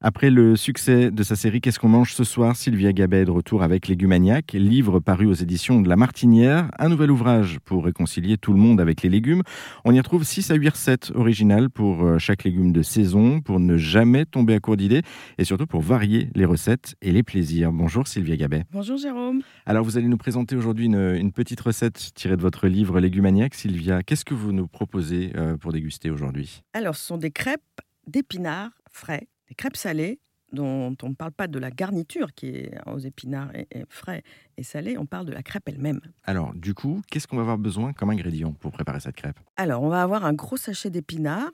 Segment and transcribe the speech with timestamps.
[0.00, 3.32] Après le succès de sa série Qu'est-ce qu'on mange ce soir Sylvia Gabet est de
[3.32, 8.38] retour avec Légumaniac, livre paru aux éditions de La Martinière, un nouvel ouvrage pour réconcilier
[8.38, 9.42] tout le monde avec les légumes.
[9.84, 13.58] On y retrouve 6 à 8 recettes originales pour euh, chaque légume de saison, pour
[13.58, 15.02] ne jamais tomber à court d'idées
[15.36, 17.72] et surtout pour varier les recettes et les plaisirs.
[17.72, 18.66] Bonjour Sylvia Gabet.
[18.70, 19.42] Bonjour Jérôme.
[19.66, 23.52] Alors vous allez nous présenter aujourd'hui une, petite recette tirée de votre livre Légumaniac.
[23.52, 26.62] Sylvia, qu'est-ce que vous nous proposez euh, pour déguster aujourd'hui?
[26.72, 27.62] Alors ce sont des crêpes
[28.06, 30.20] d'épinards frais les crêpes salées,
[30.52, 34.22] dont on ne parle pas de la garniture qui est aux épinards et, frais
[34.56, 36.00] et salés, on parle de la crêpe elle-même.
[36.24, 39.38] Alors, du coup, qu'est-ce qu'on va avoir besoin comme ingrédient pour préparer cette crêpe?
[39.56, 41.52] Alors, on va avoir un gros sachet d'épinards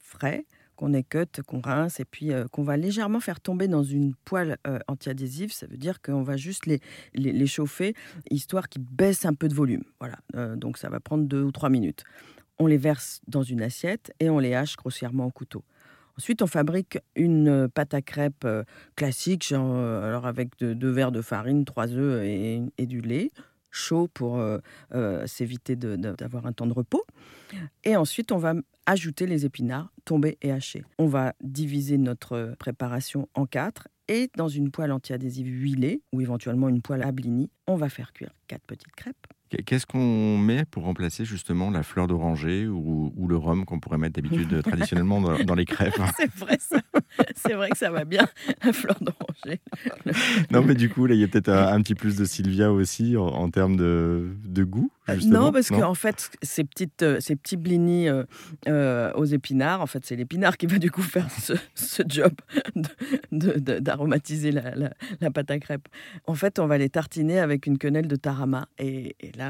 [0.00, 4.14] frais qu'on écoute, qu'on rince et puis euh, qu'on va légèrement faire tomber dans une
[4.24, 5.52] poêle euh, anti-adhésive.
[5.52, 6.80] Ça veut dire qu'on va juste les,
[7.14, 7.94] les, chauffer,
[8.30, 9.84] histoire qu'ils baissent un peu de volume.
[10.00, 12.04] Voilà, euh, donc ça va prendre deux ou trois minutes.
[12.58, 15.64] On les verse dans une assiette et on les hache grossièrement au couteau.
[16.18, 18.46] Ensuite, on fabrique une pâte à crêpes
[18.96, 23.30] classique, alors avec deux verres de farine, trois œufs et, du lait
[23.70, 24.38] chaud pour
[25.24, 27.04] s'éviter d'avoir un temps de repos.
[27.84, 28.54] Et ensuite, on va
[28.86, 30.84] ajouter les épinards tombés et hachés.
[30.98, 36.68] On va diviser notre préparation en quatre et dans une poêle anti-adhésive huilée ou éventuellement
[36.68, 39.26] une poêle à blini, on va faire cuire quatre petites crêpes.
[39.66, 44.20] Qu'est-ce qu'on met pour remplacer justement la fleur d'oranger ou, le rhum qu'on pourrait mettre
[44.20, 46.58] d'habitude traditionnellement dans, les crêpes C'est vrai,
[47.36, 48.26] c'est vrai que ça va bien,
[48.64, 49.60] la fleur d'oranger.
[50.50, 53.16] non, mais du coup, là, il y a peut-être un, petit plus de Sylvia aussi
[53.16, 54.90] en, termes de, goût.
[55.08, 58.08] Euh, non, parce qu'en fait, ces, petites, euh, ces petits blinis
[58.68, 61.28] euh, aux épinards, en fait, c'est l'épinard qui va du coup faire
[61.74, 62.32] ce, job
[63.32, 65.88] d'aromatiser la, pâte à crêpes.
[66.26, 68.68] En fait, on va les tartiner avec une quenelle de tarama.
[68.78, 69.41] Et, et là,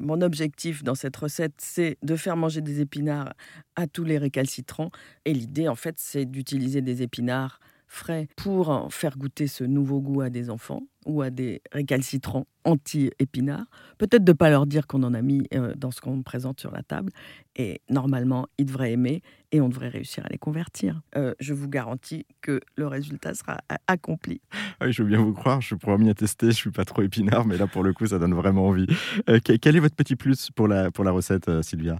[0.00, 3.32] mon objectif dans cette recette, c'est de faire manger des épinards
[3.76, 4.90] à tous les récalcitrants.
[5.24, 7.60] Et l'idée, en fait, c'est d'utiliser des épinards
[7.90, 13.66] frais pour faire goûter ce nouveau goût à des enfants ou à des récalcitrants anti-épinards.
[13.98, 16.60] Peut-être de ne pas leur dire qu'on en a mis euh, dans ce qu'on présente
[16.60, 17.10] sur la table.
[17.56, 21.00] Et normalement, ils devraient aimer et on devrait réussir à les convertir.
[21.16, 24.40] Euh, je vous garantis que le résultat sera accompli.
[24.78, 26.84] Ah oui, je veux bien vous croire, je suis promis à tester, je suis pas
[26.84, 28.86] trop épinard, mais là pour le coup, ça donne vraiment envie.
[29.28, 31.98] Euh, quel est votre petit plus pour la, pour la recette, Sylvia?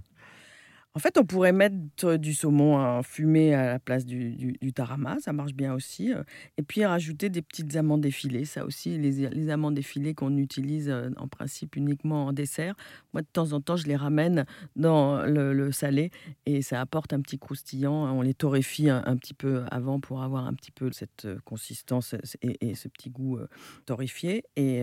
[0.93, 1.75] En fait, on pourrait mettre
[2.17, 6.13] du saumon fumé à la place du, tarama, ça marche bien aussi.
[6.13, 6.23] Euh,
[6.57, 11.09] et puis rajouter des petites amandes effilées, ça aussi, les, amandes effilées qu'on utilise euh,
[11.17, 12.75] en principe uniquement en dessert.
[13.13, 16.11] Moi, de temps en temps, je les ramène dans le, salé
[16.45, 17.93] et ça apporte un petit croustillant.
[17.93, 22.15] On les torréfie un, petit peu avant pour avoir un petit peu cette euh, consistance
[22.41, 23.39] et, ce petit goût
[23.85, 24.43] torréfié.
[24.55, 24.81] Et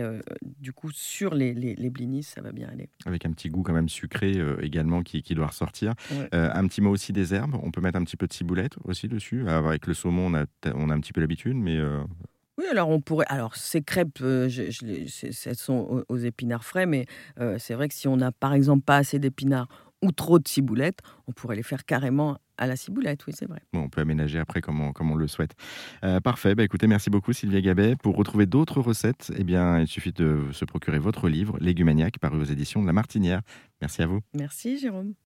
[0.59, 2.89] du coup, sur les, les, blinis, ça va bien aller.
[3.05, 5.93] Avec un petit goût quand même sucré également qui, qui doit ressortir.
[6.33, 7.55] Euh, un petit mot aussi des herbes.
[7.61, 9.47] On peut mettre un petit peu de ciboulette aussi dessus.
[9.47, 10.45] avec le saumon, on a,
[10.75, 11.77] on a un petit peu l'habitude, mais.
[11.77, 12.01] Euh,
[12.57, 13.25] oui, alors on pourrait.
[13.29, 14.63] Alors ces crêpes, euh, je,
[15.47, 17.05] elles sont aux, épinards frais, mais
[17.57, 19.67] c'est vrai que si on n'a par exemple pas assez d'épinards
[20.01, 23.61] ou trop de ciboulette, on pourrait les faire carrément à la ciboulette, oui, c'est vrai.
[23.71, 25.55] Bon, on peut aménager après comme on, comme on le souhaite.
[26.23, 26.55] parfait.
[26.55, 27.95] Bah, écoutez, merci beaucoup Sylvia Gabet.
[27.95, 32.39] Pour retrouver d'autres recettes, eh bien, il suffit de se procurer votre livre, Légumaniac, paru
[32.39, 33.41] aux éditions de La Martinière.
[33.81, 34.19] Merci à vous.
[34.33, 35.13] Merci Jérôme.